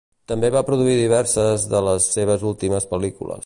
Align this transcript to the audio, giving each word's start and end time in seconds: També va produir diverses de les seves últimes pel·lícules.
També 0.29 0.49
va 0.55 0.63
produir 0.69 0.95
diverses 1.01 1.67
de 1.75 1.83
les 1.89 2.09
seves 2.17 2.47
últimes 2.55 2.91
pel·lícules. 2.95 3.37